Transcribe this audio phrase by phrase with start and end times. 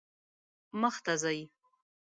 [0.81, 1.39] مخ ته ځئ